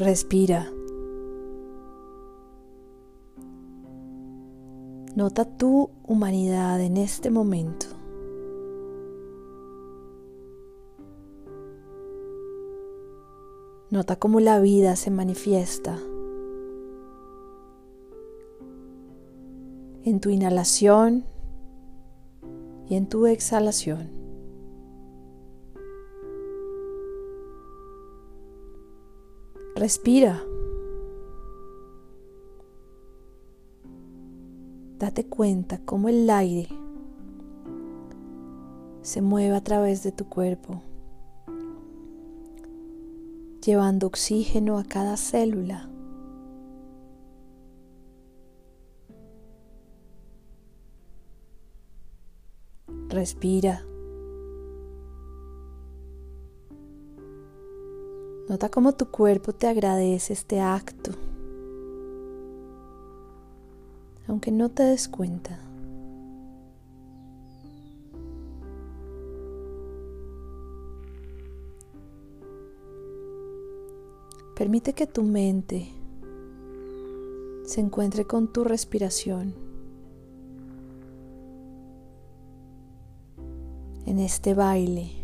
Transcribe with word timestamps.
Respira. 0.00 0.66
Nota 5.14 5.44
tu 5.44 5.90
humanidad 6.04 6.80
en 6.80 6.96
este 6.96 7.28
momento. 7.28 7.84
Nota 13.90 14.16
cómo 14.16 14.40
la 14.40 14.58
vida 14.58 14.96
se 14.96 15.10
manifiesta 15.10 15.98
en 20.04 20.20
tu 20.20 20.30
inhalación 20.30 21.26
y 22.88 22.94
en 22.94 23.06
tu 23.06 23.26
exhalación. 23.26 24.19
Respira. 29.80 30.42
Date 34.98 35.24
cuenta 35.24 35.80
cómo 35.86 36.10
el 36.10 36.28
aire 36.28 36.68
se 39.00 39.22
mueve 39.22 39.56
a 39.56 39.62
través 39.62 40.02
de 40.02 40.12
tu 40.12 40.28
cuerpo 40.28 40.82
llevando 43.64 44.06
oxígeno 44.06 44.76
a 44.76 44.84
cada 44.84 45.16
célula. 45.16 45.88
Respira. 53.08 53.89
Nota 58.50 58.68
cómo 58.68 58.90
tu 58.94 59.12
cuerpo 59.12 59.52
te 59.52 59.68
agradece 59.68 60.32
este 60.32 60.60
acto, 60.60 61.12
aunque 64.26 64.50
no 64.50 64.70
te 64.70 64.82
des 64.82 65.06
cuenta. 65.06 65.60
Permite 74.56 74.94
que 74.94 75.06
tu 75.06 75.22
mente 75.22 75.86
se 77.66 77.80
encuentre 77.80 78.24
con 78.24 78.52
tu 78.52 78.64
respiración. 78.64 79.54
En 84.06 84.18
este 84.18 84.54
baile 84.54 85.19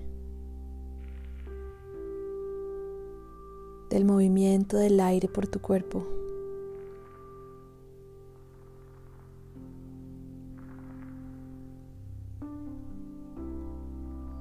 del 3.91 4.05
movimiento 4.05 4.77
del 4.77 5.01
aire 5.01 5.29
por 5.29 5.47
tu 5.47 5.61
cuerpo. 5.61 6.07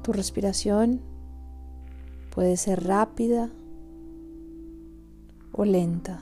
Tu 0.03 0.13
respiración 0.13 1.01
puede 2.33 2.57
ser 2.57 2.83
rápida 2.83 3.49
o 5.51 5.65
lenta, 5.65 6.19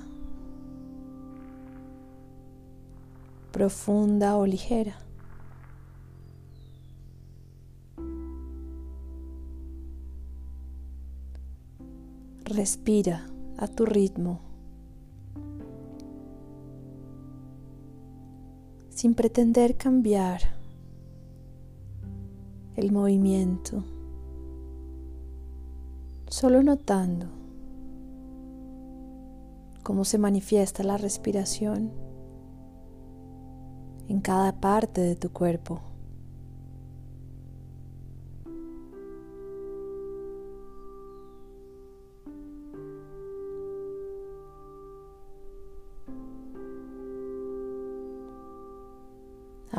profunda 3.51 4.37
o 4.37 4.45
ligera. 4.45 5.02
Respira 12.63 13.25
a 13.57 13.67
tu 13.67 13.85
ritmo, 13.85 14.39
sin 18.89 19.15
pretender 19.15 19.75
cambiar 19.75 20.39
el 22.77 22.93
movimiento, 22.93 23.83
solo 26.29 26.63
notando 26.63 27.25
cómo 29.83 30.05
se 30.05 30.17
manifiesta 30.17 30.83
la 30.83 30.95
respiración 30.95 31.91
en 34.07 34.21
cada 34.21 34.61
parte 34.61 35.01
de 35.01 35.17
tu 35.17 35.33
cuerpo. 35.33 35.81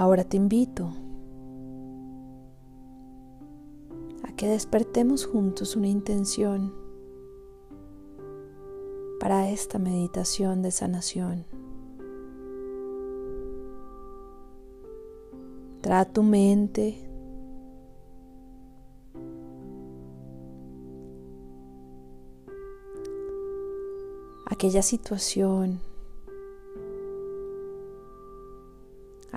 Ahora 0.04 0.22
te 0.22 0.36
invito 0.36 0.92
a 4.22 4.36
que 4.36 4.46
despertemos 4.46 5.24
juntos 5.24 5.76
una 5.76 5.88
intención 5.88 6.74
para 9.18 9.48
esta 9.48 9.78
meditación 9.78 10.60
de 10.60 10.72
sanación. 10.72 11.46
Trae 15.80 16.04
tu 16.04 16.22
mente 16.22 16.98
aquella 24.44 24.82
situación, 24.82 25.80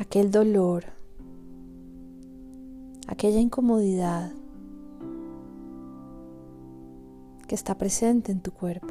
aquel 0.07 0.31
dolor, 0.31 0.85
aquella 3.07 3.41
incomodidad 3.41 4.31
que 7.45 7.55
está 7.55 7.77
presente 7.77 8.31
en 8.31 8.39
tu 8.39 8.51
cuerpo. 8.51 8.87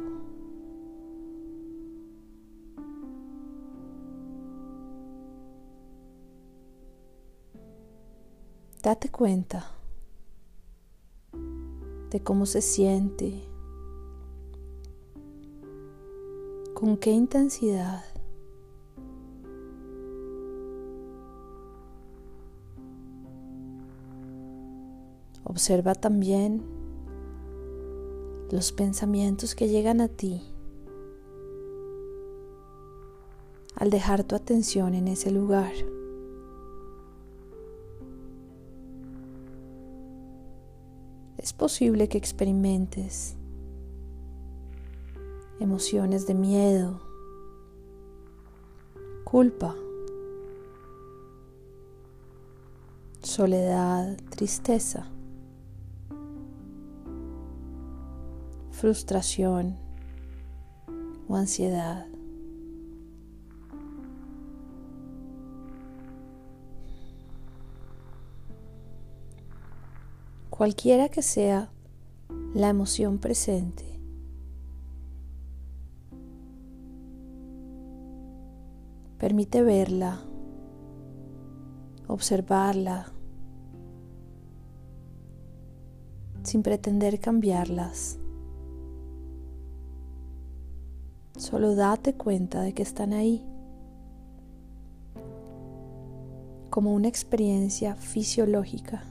Date 8.83 9.09
cuenta 9.09 9.71
de 12.11 12.19
cómo 12.19 12.45
se 12.45 12.61
siente, 12.61 13.43
con 16.75 16.95
qué 16.97 17.09
intensidad. 17.09 18.16
Observa 25.57 25.95
también 25.95 26.61
los 28.51 28.71
pensamientos 28.71 29.55
que 29.55 29.67
llegan 29.67 30.01
a 30.01 30.07
ti 30.07 30.43
al 33.73 33.89
dejar 33.89 34.23
tu 34.23 34.35
atención 34.35 34.93
en 34.93 35.07
ese 35.07 35.31
lugar. 35.31 35.73
es 41.39 41.53
posible 41.53 42.07
que 42.07 42.19
experimentes 42.19 43.35
emociones 45.59 46.27
de 46.27 46.35
miedo, 46.35 47.01
culpa, 49.23 49.75
soledad, 53.23 54.17
tristeza, 54.29 55.09
frustración 58.77 59.75
o 61.27 61.35
ansiedad. 61.35 62.05
cualquiera 70.57 71.07
que 71.07 71.21
sea 71.21 71.69
la 72.55 72.69
emoción 72.69 73.19
presente. 73.19 73.85
Permite 79.19 79.61
verla, 79.61 80.19
observarla, 82.07 83.11
sin 86.41 86.63
pretender 86.63 87.19
cambiarlas. 87.19 88.17
Solo 91.49 91.75
date 91.75 92.13
cuenta 92.13 92.61
de 92.61 92.73
que 92.73 92.83
están 92.83 93.13
ahí, 93.13 93.41
como 96.69 96.93
una 96.93 97.07
experiencia 97.07 97.95
fisiológica 97.95 99.05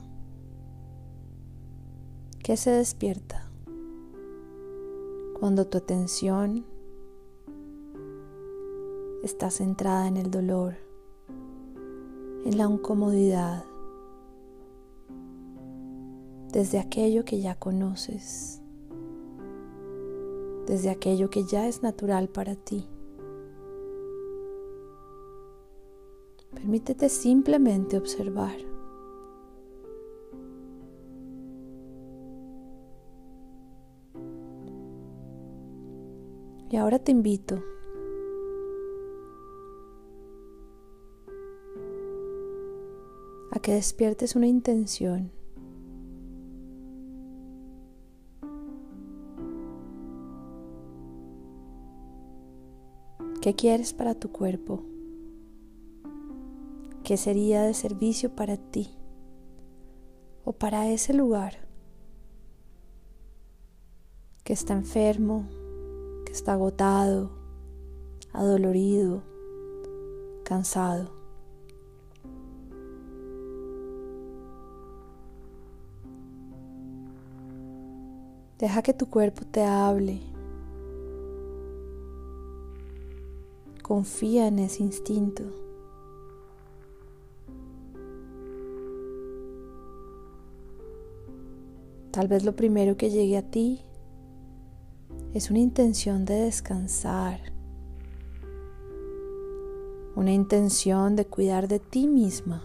que 2.45 2.59
se 2.59 2.73
despierta 2.73 3.49
cuando 5.41 5.67
tu 5.67 5.79
atención 5.79 6.67
está 9.23 9.51
centrada 9.51 10.07
en 10.07 10.19
el 10.19 10.31
dolor, 10.31 10.75
en 12.45 12.59
la 12.59 12.65
incomodidad, 12.65 13.65
desde 16.53 16.81
aquello 16.81 17.25
que 17.25 17.41
ya 17.41 17.55
conoces, 17.55 18.61
desde 20.67 20.91
aquello 20.91 21.31
que 21.31 21.45
ya 21.45 21.67
es 21.69 21.83
natural 21.83 22.29
para 22.29 22.57
ti. 22.57 22.87
Permítete 26.55 27.09
simplemente 27.09 27.97
observar. 27.97 28.57
Y 36.69 36.77
ahora 36.77 36.99
te 36.99 37.13
invito 37.13 37.63
a 43.53 43.61
que 43.61 43.73
despiertes 43.73 44.35
una 44.35 44.49
intención. 44.49 45.31
¿Qué 53.47 53.55
quieres 53.55 53.93
para 53.93 54.17
tu 54.17 54.33
cuerpo? 54.33 54.83
¿Qué 57.05 57.17
sería 57.17 57.63
de 57.63 57.75
servicio 57.75 58.35
para 58.35 58.57
ti 58.57 58.91
o 60.45 60.53
para 60.53 60.91
ese 60.91 61.15
lugar 61.15 61.55
que 64.43 64.53
está 64.53 64.73
enfermo, 64.73 65.47
que 66.27 66.33
está 66.33 66.55
agotado, 66.55 67.31
adolorido, 68.33 69.23
cansado? 70.45 71.13
Deja 78.59 78.83
que 78.83 78.93
tu 78.93 79.09
cuerpo 79.09 79.43
te 79.49 79.63
hable. 79.63 80.36
Confía 83.87 84.49
en 84.49 84.59
ese 84.59 84.83
instinto. 84.83 85.45
Tal 92.11 92.27
vez 92.27 92.45
lo 92.45 92.57
primero 92.57 92.97
que 92.97 93.11
llegue 93.11 93.37
a 93.37 93.49
ti 93.49 93.85
es 95.35 95.51
una 95.51 95.61
intención 95.61 96.25
de 96.25 96.35
descansar, 96.35 97.39
una 100.17 100.33
intención 100.33 101.15
de 101.15 101.27
cuidar 101.27 101.69
de 101.69 101.79
ti 101.79 102.09
misma. 102.09 102.65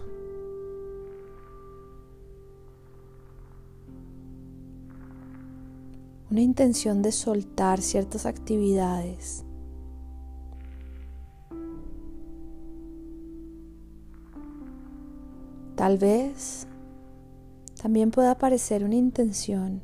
Una 6.32 6.40
intención 6.40 7.00
de 7.00 7.12
soltar 7.12 7.80
ciertas 7.80 8.26
actividades. 8.26 9.44
Tal 15.82 15.98
vez 15.98 16.68
también 17.82 18.12
puede 18.12 18.28
aparecer 18.28 18.84
una 18.84 18.94
intención 18.94 19.82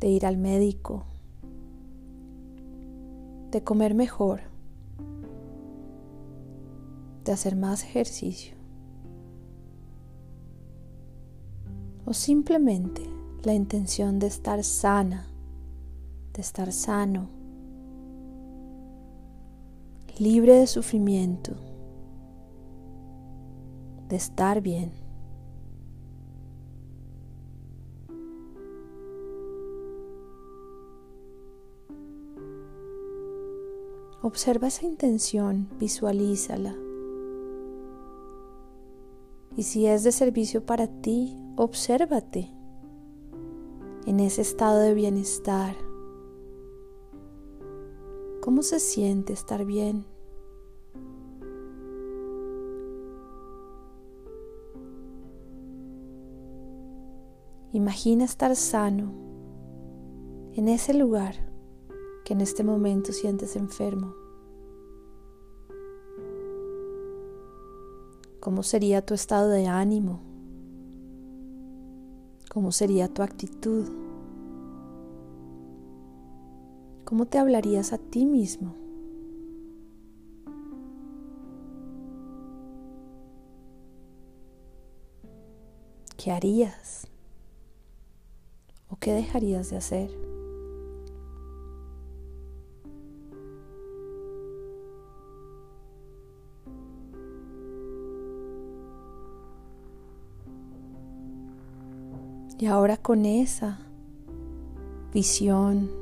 de 0.00 0.08
ir 0.08 0.26
al 0.26 0.38
médico, 0.38 1.04
de 3.52 3.62
comer 3.62 3.94
mejor, 3.94 4.40
de 7.24 7.30
hacer 7.30 7.54
más 7.54 7.84
ejercicio 7.84 8.56
o 12.06 12.12
simplemente 12.12 13.02
la 13.44 13.54
intención 13.54 14.18
de 14.18 14.26
estar 14.26 14.64
sana, 14.64 15.28
de 16.34 16.40
estar 16.40 16.72
sano, 16.72 17.39
libre 20.20 20.52
de 20.52 20.66
sufrimiento 20.66 21.52
de 24.06 24.16
estar 24.16 24.60
bien. 24.60 24.92
Observa 34.20 34.68
esa 34.68 34.84
intención, 34.84 35.70
visualízala. 35.78 36.76
Y 39.56 39.62
si 39.62 39.86
es 39.86 40.04
de 40.04 40.12
servicio 40.12 40.66
para 40.66 40.86
ti, 40.86 41.34
obsérvate 41.56 42.50
en 44.04 44.20
ese 44.20 44.42
estado 44.42 44.80
de 44.80 44.92
bienestar. 44.92 45.89
¿Cómo 48.40 48.62
se 48.62 48.80
siente 48.80 49.34
estar 49.34 49.66
bien? 49.66 50.06
Imagina 57.72 58.24
estar 58.24 58.56
sano 58.56 59.12
en 60.54 60.68
ese 60.68 60.94
lugar 60.94 61.34
que 62.24 62.32
en 62.32 62.40
este 62.40 62.64
momento 62.64 63.12
sientes 63.12 63.56
enfermo. 63.56 64.14
¿Cómo 68.40 68.62
sería 68.62 69.04
tu 69.04 69.12
estado 69.12 69.50
de 69.50 69.66
ánimo? 69.66 70.22
¿Cómo 72.48 72.72
sería 72.72 73.08
tu 73.08 73.22
actitud? 73.22 74.09
¿Cómo 77.10 77.26
te 77.26 77.38
hablarías 77.38 77.92
a 77.92 77.98
ti 77.98 78.24
mismo? 78.24 78.72
¿Qué 86.16 86.30
harías? 86.30 87.08
¿qué 89.00 89.12
dejarías 89.12 89.70
de 89.70 89.76
hacer? 89.76 90.10
Y 102.60 102.66
ahora 102.66 102.98
con 102.98 103.26
esa 103.26 103.80
visión 105.12 105.99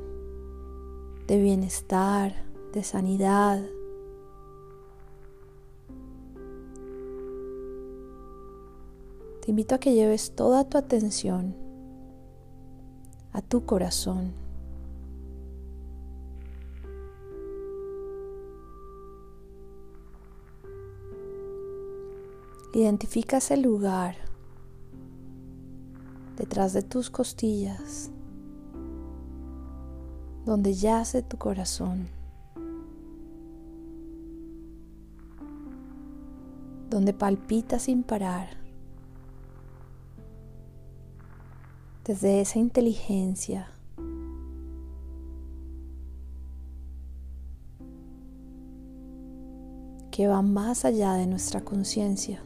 de 1.29 1.39
bienestar, 1.39 2.33
de 2.73 2.83
sanidad, 2.83 3.63
te 9.39 9.51
invito 9.51 9.75
a 9.75 9.77
que 9.77 9.93
lleves 9.93 10.33
toda 10.35 10.67
tu 10.67 10.79
atención 10.79 11.55
a 13.31 13.43
tu 13.43 13.63
corazón. 13.63 14.33
Identifica 22.73 23.37
ese 23.37 23.57
lugar 23.57 24.15
detrás 26.37 26.73
de 26.73 26.81
tus 26.81 27.11
costillas 27.11 28.09
donde 30.49 30.73
yace 30.73 31.21
tu 31.21 31.37
corazón, 31.37 32.07
donde 36.89 37.13
palpita 37.13 37.77
sin 37.77 38.01
parar. 38.01 38.57
desde 42.03 42.41
esa 42.41 42.57
inteligencia. 42.57 43.71
que 50.09 50.27
va 50.27 50.41
más 50.41 50.83
allá 50.83 51.13
de 51.13 51.27
nuestra 51.27 51.63
conciencia. 51.63 52.43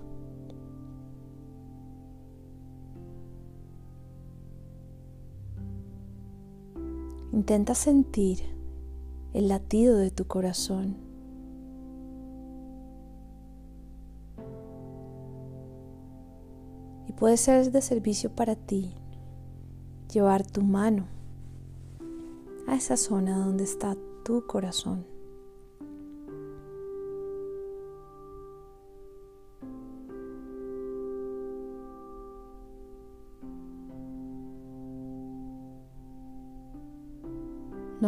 Intenta 7.33 7.73
sentir 7.73 8.43
el 9.33 9.47
latido 9.47 9.97
de 9.97 10.11
tu 10.11 10.25
corazón. 10.25 10.95
Y 17.07 17.13
puede 17.13 17.37
ser 17.37 17.71
de 17.71 17.81
servicio 17.81 18.35
para 18.35 18.55
ti 18.55 18.93
llevar 20.13 20.45
tu 20.45 20.61
mano 20.61 21.07
a 22.67 22.75
esa 22.75 22.97
zona 22.97 23.43
donde 23.43 23.63
está 23.63 23.97
tu 24.23 24.45
corazón. 24.45 25.12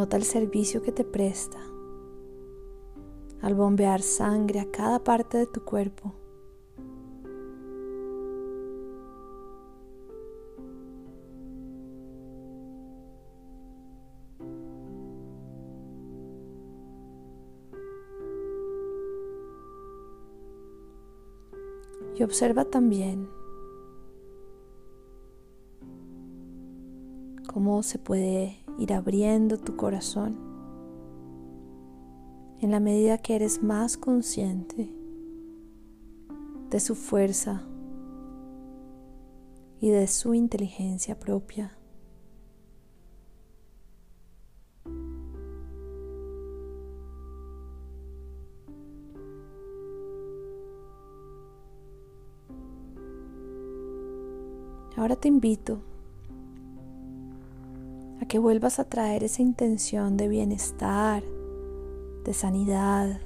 Nota 0.06 0.18
el 0.18 0.24
servicio 0.24 0.84
que 0.84 0.92
te 0.92 1.04
presta 1.04 1.58
al 3.42 3.56
bombear 3.56 4.04
sangre 4.04 4.60
a 4.60 4.70
cada 4.70 5.04
parte 5.04 5.40
de 5.40 5.48
tu 5.48 5.64
cuerpo. 5.64 6.14
Y 22.16 22.22
observa 22.22 22.66
también 22.66 23.28
cómo 27.52 27.82
se 27.82 27.98
puede 27.98 28.65
ir 28.78 28.94
abriendo 28.94 29.58
tu 29.58 29.76
corazón 29.76 30.38
en 32.62 32.72
la 32.72 32.80
medida 32.80 33.18
que 33.18 33.36
eres 33.36 33.62
más 33.64 33.98
consciente 33.98 34.94
de 36.70 36.80
su 36.80 36.96
fuerza 36.96 37.64
y 39.80 39.90
de 39.90 40.08
su 40.08 40.34
inteligencia 40.34 41.20
propia. 41.20 41.78
Ahora 54.98 55.18
te 55.18 55.28
invito 55.28 55.82
que 58.28 58.40
vuelvas 58.40 58.80
a 58.80 58.86
traer 58.86 59.24
esa 59.24 59.42
intención 59.42 60.18
de 60.18 60.28
bienestar, 60.28 61.24
de 62.24 62.34
sanidad 62.34 63.20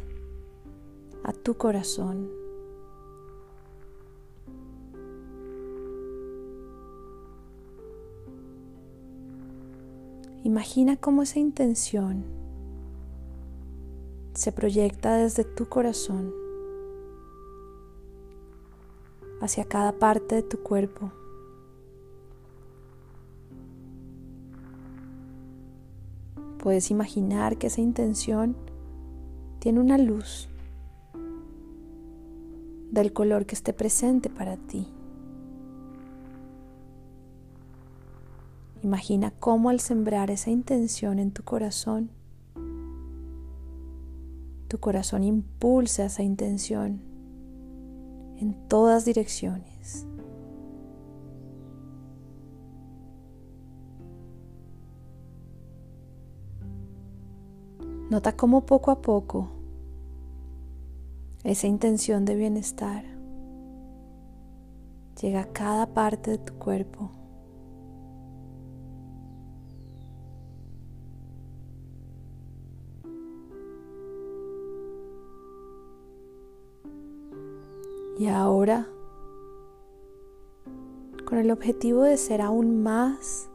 a 1.24 1.34
tu 1.34 1.58
corazón. 1.58 2.30
Imagina 10.44 10.96
cómo 10.98 11.24
esa 11.24 11.40
intención 11.40 12.24
se 14.34 14.52
proyecta 14.52 15.18
desde 15.18 15.44
tu 15.44 15.68
corazón 15.68 16.34
hacia 19.42 19.66
cada 19.66 19.92
parte 19.94 20.36
de 20.36 20.44
tu 20.44 20.60
cuerpo. 20.64 21.12
Puedes 26.70 26.92
imaginar 26.92 27.58
que 27.58 27.66
esa 27.66 27.82
intención 27.82 28.56
tiene 29.58 29.80
una 29.80 29.98
luz 29.98 30.50
del 32.92 33.12
color 33.12 33.48
que 33.48 33.56
esté 33.56 33.74
presente 33.74 34.30
para 34.30 34.56
ti. 34.56 34.86
Imagina 38.84 39.34
cómo 39.40 39.72
al 39.72 39.80
sembrar 39.80 40.30
esa 40.30 40.52
intención 40.52 41.18
en 41.18 41.32
tu 41.32 41.42
corazón, 41.42 42.12
tu 44.68 44.78
corazón 44.80 45.24
impulsa 45.24 46.06
esa 46.06 46.22
intención 46.22 47.02
en 48.38 48.54
todas 48.68 49.06
direcciones. 49.06 50.06
Nota 58.10 58.36
cómo 58.36 58.66
poco 58.66 58.90
a 58.90 59.04
poco 59.04 59.50
esa 61.44 61.68
intención 61.68 62.26
de 62.26 62.36
bienestar 62.36 63.06
llega 65.22 65.42
a 65.42 65.54
cada 65.54 65.94
parte 65.94 66.32
de 66.32 66.38
tu 66.40 66.54
cuerpo. 66.56 67.12
Y 78.18 78.28
ahora, 78.28 78.88
con 81.26 81.38
el 81.38 81.52
objetivo 81.52 82.04
de 82.04 82.18
ser 82.18 82.42
aún 82.42 82.82
más 82.82 83.50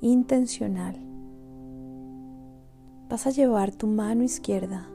intencional, 0.00 1.03
vas 3.14 3.28
a 3.28 3.30
llevar 3.30 3.70
tu 3.70 3.86
mano 3.86 4.24
izquierda 4.24 4.90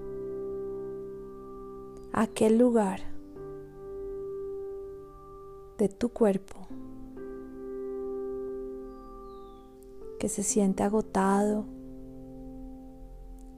a 2.12 2.24
aquel 2.24 2.58
lugar 2.58 3.00
de 5.78 5.88
tu 5.88 6.10
cuerpo 6.10 6.68
que 10.20 10.28
se 10.28 10.44
siente 10.44 10.84
agotado, 10.84 11.64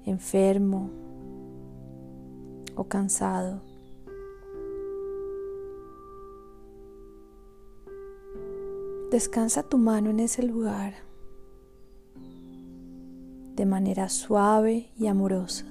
enfermo 0.06 0.92
o 2.76 2.84
cansado. 2.84 3.64
Descansa 9.10 9.64
tu 9.64 9.80
mano 9.80 10.12
en 10.12 10.20
ese 10.20 10.44
lugar 10.44 10.94
de 13.62 13.68
manera 13.68 14.10
suave 14.10 14.90
y 14.98 15.06
amorosa. 15.06 15.68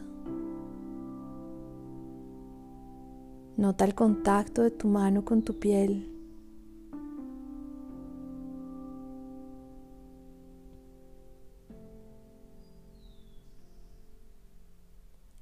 Nota 3.56 3.84
el 3.84 3.96
contacto 3.96 4.62
de 4.62 4.70
tu 4.70 4.86
mano 4.86 5.24
con 5.24 5.42
tu 5.42 5.58
piel. 5.58 6.08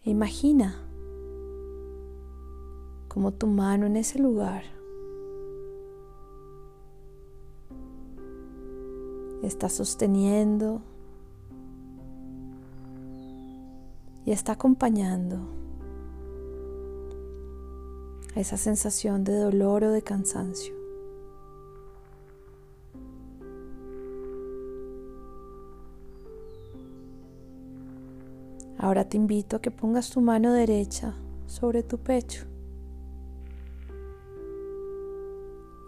E 0.05 0.11
imagina 0.11 0.75
como 3.09 3.33
tu 3.35 3.47
mano 3.47 3.85
en 3.85 3.99
ese 3.99 4.19
lugar 4.19 4.63
está 9.43 9.69
sosteniendo 9.69 10.81
y 14.29 14.33
está 14.33 14.53
acompañando 14.53 15.39
a 18.37 18.41
esa 18.41 18.59
sensación 18.59 19.25
de 19.25 19.35
dolor 19.35 19.85
o 19.85 19.91
de 19.91 20.03
cansancio. 20.03 20.75
Ahora 28.77 29.09
te 29.09 29.17
invito 29.17 29.57
a 29.57 29.63
que 29.63 29.71
pongas 29.71 30.11
tu 30.11 30.21
mano 30.21 30.53
derecha 30.53 31.15
sobre 31.47 31.83
tu 31.83 31.97
pecho. 31.97 32.45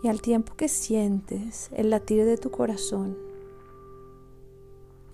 Y 0.03 0.09
al 0.09 0.23
tiempo 0.23 0.55
que 0.57 0.69
sientes 0.69 1.69
el 1.75 1.91
latir 1.91 2.25
de 2.25 2.39
tu 2.39 2.51
corazón 2.51 3.19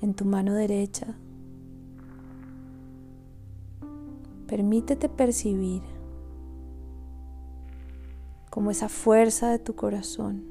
en 0.00 0.14
tu 0.14 0.25
mano 0.25 0.54
derecha, 0.54 1.18
Permítete 4.46 5.08
percibir 5.08 5.82
cómo 8.50 8.70
esa 8.70 8.88
fuerza 8.88 9.50
de 9.50 9.58
tu 9.58 9.74
corazón 9.74 10.44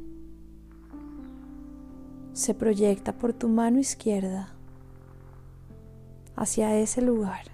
se 2.33 2.53
proyecta 2.53 3.13
por 3.13 3.33
tu 3.33 3.47
mano 3.47 3.79
izquierda 3.79 4.53
hacia 6.35 6.77
ese 6.77 7.01
lugar. 7.01 7.45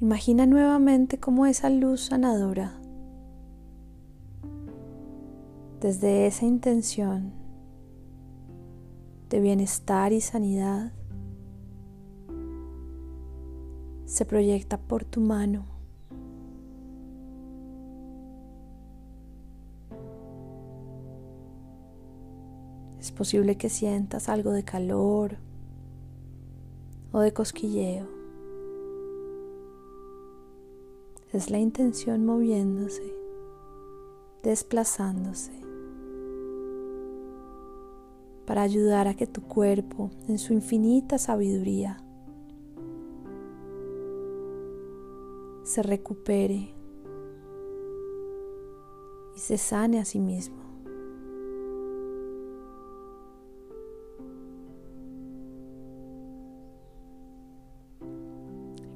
Imagina 0.00 0.46
nuevamente 0.46 1.18
cómo 1.18 1.44
esa 1.44 1.68
luz 1.68 2.02
sanadora, 2.02 2.80
desde 5.80 6.26
esa 6.26 6.46
intención 6.46 7.32
de 9.28 9.40
bienestar 9.40 10.12
y 10.12 10.20
sanidad, 10.20 10.92
se 14.10 14.24
proyecta 14.24 14.76
por 14.76 15.04
tu 15.04 15.20
mano. 15.20 15.66
Es 22.98 23.12
posible 23.12 23.56
que 23.56 23.68
sientas 23.68 24.28
algo 24.28 24.50
de 24.50 24.64
calor 24.64 25.36
o 27.12 27.20
de 27.20 27.32
cosquilleo. 27.32 28.08
Es 31.32 31.48
la 31.48 31.60
intención 31.60 32.26
moviéndose, 32.26 33.14
desplazándose, 34.42 35.52
para 38.44 38.62
ayudar 38.62 39.06
a 39.06 39.14
que 39.14 39.28
tu 39.28 39.42
cuerpo, 39.42 40.10
en 40.26 40.40
su 40.40 40.52
infinita 40.52 41.16
sabiduría, 41.16 42.02
se 45.70 45.84
recupere 45.84 46.74
y 49.36 49.38
se 49.38 49.56
sane 49.56 50.00
a 50.00 50.04
sí 50.04 50.18
mismo. 50.18 50.58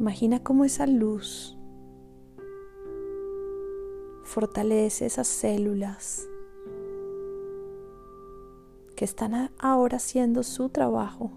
Imagina 0.00 0.42
cómo 0.42 0.64
esa 0.64 0.88
luz 0.88 1.56
fortalece 4.24 5.06
esas 5.06 5.28
células 5.28 6.28
que 8.96 9.04
están 9.04 9.52
ahora 9.60 9.98
haciendo 9.98 10.42
su 10.42 10.70
trabajo 10.70 11.30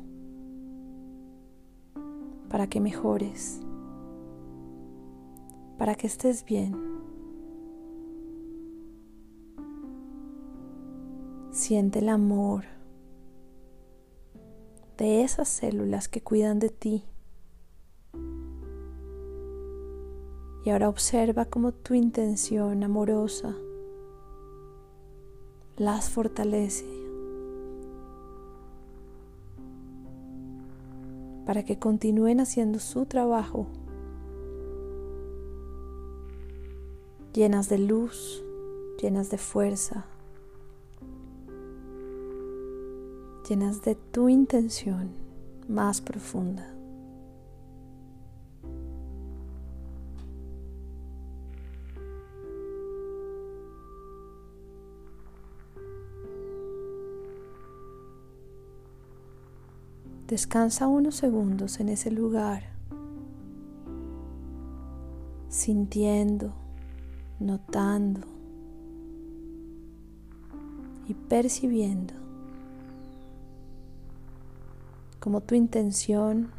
para 2.50 2.66
que 2.66 2.80
mejores 2.80 3.62
para 5.78 5.96
que 5.96 6.08
estés 6.08 6.44
bien. 6.44 6.76
Siente 11.52 12.00
el 12.00 12.10
amor 12.10 12.66
de 14.98 15.24
esas 15.24 15.48
células 15.48 16.08
que 16.08 16.22
cuidan 16.22 16.60
de 16.60 16.70
ti. 16.70 17.04
Y 20.66 20.70
ahora 20.70 20.90
observa 20.90 21.46
cómo 21.46 21.72
tu 21.72 21.94
intención 21.94 22.84
amorosa 22.84 23.56
las 25.78 26.10
fortalece 26.10 26.86
para 31.46 31.64
que 31.64 31.80
continúen 31.80 32.42
haciendo 32.42 32.80
su 32.80 33.06
trabajo 33.06 33.68
llenas 37.38 37.70
de 37.70 37.78
luz, 37.78 38.44
llenas 39.00 39.30
de 39.30 39.38
fuerza, 39.38 40.06
llenas 43.48 43.84
de 43.84 43.94
tu 43.94 44.28
intención 44.28 45.12
más 45.68 46.02
profunda. 46.02 46.68
Descansa 60.26 60.88
unos 60.88 61.14
segundos 61.14 61.80
en 61.80 61.90
ese 61.90 62.10
lugar, 62.10 62.64
sintiendo 65.50 66.67
notando 67.40 68.22
y 71.08 71.14
percibiendo 71.14 72.14
cómo 75.20 75.42
tu 75.42 75.56
intención 75.56 76.50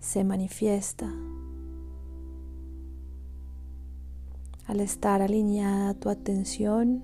se 0.00 0.22
manifiesta 0.24 1.12
al 4.66 4.80
estar 4.80 5.22
alineada 5.22 5.94
tu 5.94 6.08
atención 6.08 7.02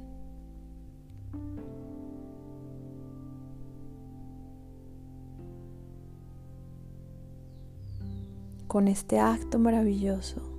con 8.68 8.88
este 8.88 9.18
acto 9.20 9.58
maravilloso 9.58 10.51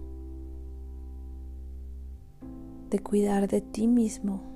de 2.94 3.00
cuidar 3.00 3.48
de 3.48 3.60
ti 3.60 3.88
mismo. 3.88 4.53